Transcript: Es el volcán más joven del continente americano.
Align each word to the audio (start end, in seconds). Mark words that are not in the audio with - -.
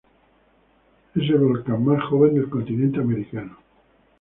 Es 1.13 1.29
el 1.29 1.37
volcán 1.37 1.85
más 1.85 2.01
joven 2.05 2.33
del 2.33 2.49
continente 2.49 2.99
americano. 2.99 3.59